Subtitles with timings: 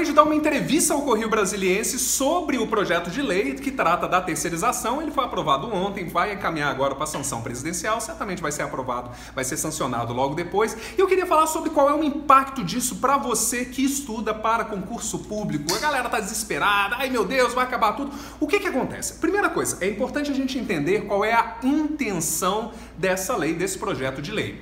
[0.00, 4.08] acabei de dar uma entrevista ao Correio Brasiliense sobre o projeto de lei que trata
[4.08, 5.02] da terceirização.
[5.02, 9.10] Ele foi aprovado ontem, vai encaminhar agora para a sanção presidencial, certamente vai ser aprovado,
[9.34, 10.76] vai ser sancionado logo depois.
[10.96, 14.64] E eu queria falar sobre qual é o impacto disso para você que estuda para
[14.64, 15.74] concurso público.
[15.74, 18.10] A galera tá desesperada, ai meu Deus, vai acabar tudo.
[18.38, 19.14] O que que acontece?
[19.14, 24.22] Primeira coisa, é importante a gente entender qual é a intenção dessa lei, desse projeto
[24.22, 24.60] de lei.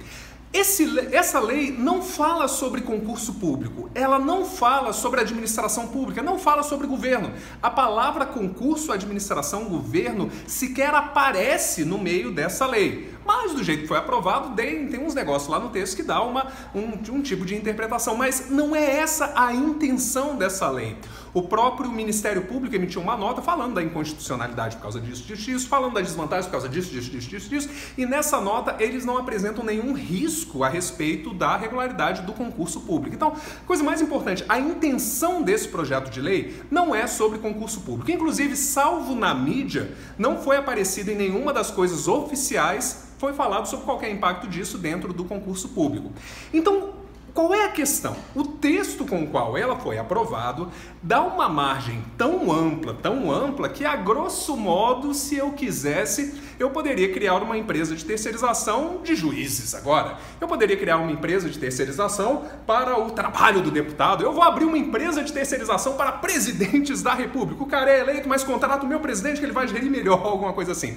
[0.51, 6.39] Esse, essa lei não fala sobre concurso público, ela não fala sobre administração pública, não
[6.39, 7.33] fala sobre governo.
[7.63, 13.15] A palavra concurso, administração, governo sequer aparece no meio dessa lei.
[13.29, 16.23] Mas do jeito que foi aprovado, tem, tem uns negócios lá no texto que dá
[16.23, 18.17] uma, um, um tipo de interpretação.
[18.17, 20.97] Mas não é essa a intenção dessa lei.
[21.35, 25.69] O próprio Ministério Público emitiu uma nota falando da inconstitucionalidade por causa disso, disso, disso,
[25.69, 29.19] falando das desvantagens por causa disso, disso, disso, disso, disso, e nessa nota eles não
[29.19, 33.15] apresentam nenhum risco a respeito da regularidade do concurso público.
[33.15, 33.35] Então,
[33.67, 38.11] coisa mais importante, a intenção desse projeto de lei não é sobre concurso público.
[38.11, 43.85] Inclusive, salvo na mídia, não foi aparecido em nenhuma das coisas oficiais foi falado sobre
[43.85, 46.11] qualquer impacto disso dentro do concurso público.
[46.53, 46.91] Então,
[47.35, 48.17] qual é a questão?
[48.35, 53.69] O texto com o qual ela foi aprovado dá uma margem tão ampla, tão ampla,
[53.69, 59.15] que a grosso modo, se eu quisesse, eu poderia criar uma empresa de terceirização de
[59.15, 60.17] juízes agora.
[60.41, 64.25] Eu poderia criar uma empresa de terceirização para o trabalho do deputado.
[64.25, 67.63] Eu vou abrir uma empresa de terceirização para presidentes da República.
[67.63, 70.53] O cara é eleito, mas contrata o meu presidente que ele vai gerir melhor, alguma
[70.53, 70.97] coisa assim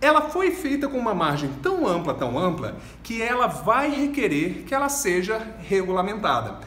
[0.00, 4.74] ela foi feita com uma margem tão ampla, tão ampla, que ela vai requerer que
[4.74, 6.58] ela seja regulamentada.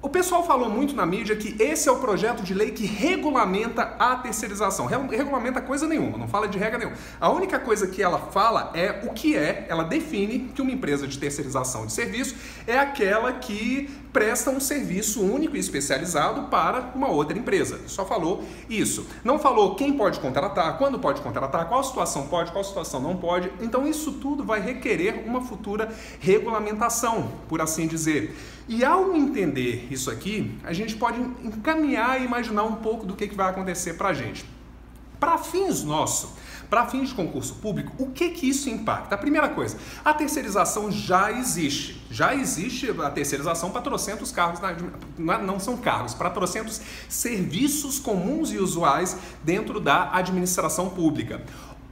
[0.00, 3.82] O pessoal falou muito na mídia que esse é o projeto de lei que regulamenta
[3.98, 4.86] a terceirização.
[4.86, 6.96] Regulamenta coisa nenhuma, não fala de regra nenhuma.
[7.20, 11.08] A única coisa que ela fala é o que é, ela define que uma empresa
[11.08, 17.06] de terceirização de serviço é aquela que presta um serviço único e especializado para uma
[17.06, 17.78] outra empresa.
[17.86, 19.06] Só falou isso.
[19.22, 23.48] Não falou quem pode contratar, quando pode contratar, qual situação pode, qual situação não pode.
[23.60, 28.36] Então isso tudo vai requerer uma futura regulamentação, por assim dizer.
[28.66, 33.28] E ao entender isso aqui, a gente pode encaminhar e imaginar um pouco do que,
[33.28, 34.44] vai acontecer para a gente.
[35.20, 36.30] Para fins nossos,
[36.68, 39.14] para fins de concurso público, o que que isso impacta?
[39.14, 42.00] A primeira coisa, a terceirização já existe.
[42.10, 44.60] Já existe a terceirização para trocentos cargos,
[45.18, 51.42] não são cargos, para trocentos serviços comuns e usuais dentro da administração pública.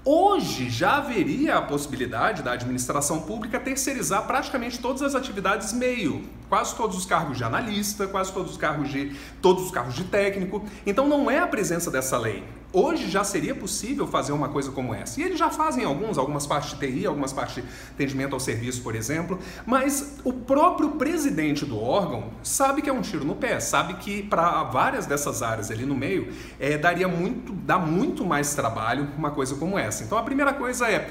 [0.09, 6.77] Hoje já haveria a possibilidade da administração pública terceirizar praticamente todas as atividades meio, quase
[6.77, 10.65] todos os cargos de analista, quase todos os cargos de todos os cargos de técnico.
[10.87, 14.94] Então não é a presença dessa lei, Hoje já seria possível fazer uma coisa como
[14.94, 15.21] essa.
[15.21, 18.82] E eles já fazem alguns, algumas partes de TI, algumas partes de atendimento ao serviço,
[18.82, 23.60] por exemplo, mas o próprio presidente do órgão sabe que é um tiro no pé,
[23.60, 28.54] sabe que para várias dessas áreas ali no meio é, daria muito, dá muito mais
[28.54, 30.04] trabalho uma coisa como essa.
[30.04, 31.09] Então a primeira coisa é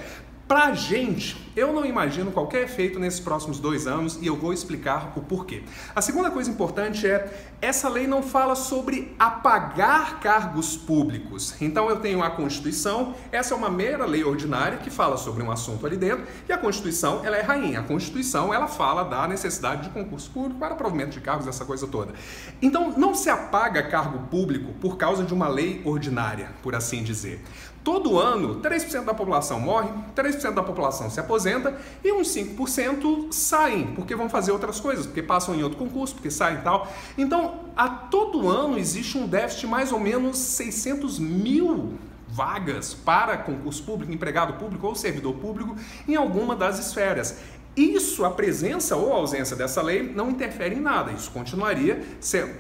[0.48, 4.54] para a gente, eu não imagino qualquer efeito nesses próximos dois anos e eu vou
[4.54, 5.64] explicar o porquê.
[5.96, 11.56] A segunda coisa importante é: essa lei não fala sobre apagar cargos públicos.
[11.60, 15.50] Então eu tenho a Constituição, essa é uma mera lei ordinária que fala sobre um
[15.50, 17.80] assunto ali dentro e a Constituição ela é rainha.
[17.80, 21.88] A Constituição ela fala da necessidade de concurso público para provimento de cargos, essa coisa
[21.88, 22.14] toda.
[22.62, 27.42] Então não se apaga cargo público por causa de uma lei ordinária, por assim dizer.
[27.86, 33.94] Todo ano, 3% da população morre, 3% da população se aposenta e uns 5% saem,
[33.94, 36.92] porque vão fazer outras coisas, porque passam em outro concurso, porque saem e tal.
[37.16, 41.94] Então, a todo ano existe um déficit de mais ou menos 600 mil
[42.28, 45.76] vagas para concurso público, empregado público ou servidor público
[46.08, 47.38] em alguma das esferas.
[47.78, 51.12] Isso, a presença ou a ausência dessa lei, não interfere em nada.
[51.12, 52.04] Isso continuaria,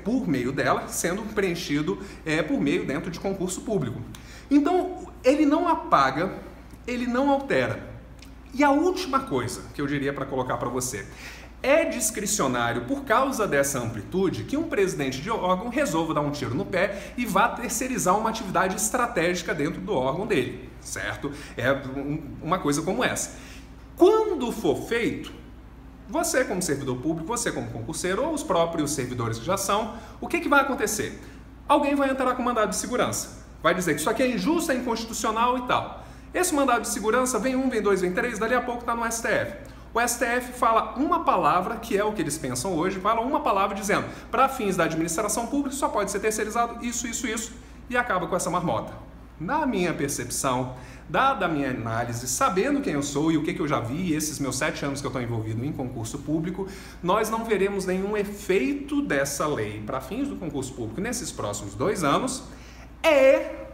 [0.04, 4.00] por meio dela, sendo preenchido é, por meio dentro de concurso público.
[4.52, 6.32] Então, ele não apaga,
[6.86, 7.84] ele não altera.
[8.54, 11.06] E a última coisa que eu diria para colocar para você.
[11.64, 16.54] É discricionário, por causa dessa amplitude, que um presidente de órgão resolva dar um tiro
[16.54, 21.32] no pé e vá terceirizar uma atividade estratégica dentro do órgão dele, certo?
[21.58, 21.72] É
[22.42, 23.40] uma coisa como essa.
[23.98, 25.34] Quando for feito,
[26.08, 30.28] você como servidor público, você como concurseiro ou os próprios servidores que já são, o
[30.28, 31.20] que, que vai acontecer?
[31.68, 34.76] Alguém vai entrar com mandado de segurança vai dizer que isso aqui é injusto, é
[34.76, 36.06] inconstitucional e tal.
[36.32, 39.04] Esse mandado de segurança vem um, vem dois, vem três, dali a pouco está no
[39.12, 39.56] STF.
[39.92, 43.76] O STF fala uma palavra, que é o que eles pensam hoje, fala uma palavra
[43.76, 47.54] dizendo, para fins da administração pública só pode ser terceirizado isso, isso, isso,
[47.90, 48.94] e acaba com essa marmota.
[49.40, 50.76] na minha percepção,
[51.10, 54.14] dada a minha análise, sabendo quem eu sou e o que, que eu já vi,
[54.14, 56.68] esses meus sete anos que eu estou envolvido em concurso público,
[57.02, 62.04] nós não veremos nenhum efeito dessa lei para fins do concurso público nesses próximos dois
[62.04, 62.44] anos.
[63.06, 63.68] É,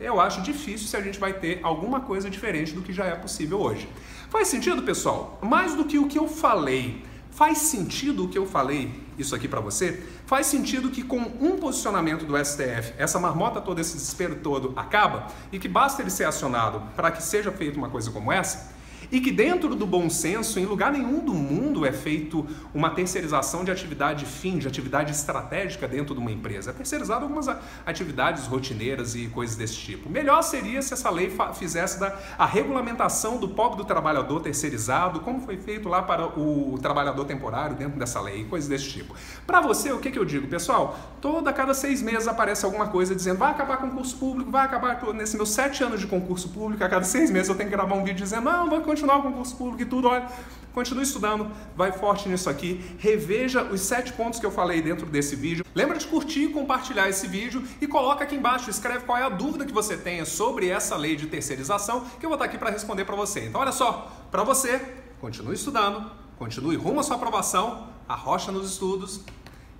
[0.00, 3.14] eu acho difícil se a gente vai ter alguma coisa diferente do que já é
[3.14, 3.88] possível hoje.
[4.28, 5.38] Faz sentido, pessoal?
[5.40, 7.02] Mais do que o que eu falei
[7.36, 10.02] Faz sentido o que eu falei, isso aqui para você?
[10.24, 15.26] Faz sentido que com um posicionamento do STF, essa marmota toda, esse desespero todo acaba
[15.52, 18.74] e que basta ele ser acionado para que seja feita uma coisa como essa?
[19.10, 23.64] E que dentro do bom senso, em lugar nenhum do mundo é feito uma terceirização
[23.64, 26.70] de atividade fim, de atividade estratégica dentro de uma empresa.
[26.70, 27.48] É terceirizado algumas
[27.84, 30.10] atividades rotineiras e coisas desse tipo.
[30.10, 35.40] Melhor seria se essa lei fizesse da, a regulamentação do pobre do trabalhador terceirizado, como
[35.40, 39.14] foi feito lá para o trabalhador temporário dentro dessa lei, coisas desse tipo.
[39.46, 40.98] Para você, o que, que eu digo, pessoal?
[41.20, 45.34] Toda cada seis meses aparece alguma coisa dizendo vai acabar concurso público, vai acabar nesses
[45.34, 48.04] meus sete anos de concurso público, a cada seis meses eu tenho que gravar um
[48.04, 50.26] vídeo dizendo não, vai continuar o concurso público e tudo, olha,
[50.72, 55.34] continue estudando, vai forte nisso aqui, reveja os sete pontos que eu falei dentro desse
[55.34, 55.64] vídeo.
[55.74, 59.28] Lembra de curtir e compartilhar esse vídeo e coloca aqui embaixo, escreve qual é a
[59.28, 62.70] dúvida que você tenha sobre essa lei de terceirização, que eu vou estar aqui para
[62.70, 63.46] responder para você.
[63.46, 64.78] Então, olha só, para você,
[65.20, 69.20] continue estudando, continue rumo à sua aprovação, arrocha nos estudos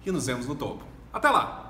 [0.04, 0.82] e nos vemos no topo.
[1.12, 1.65] Até lá!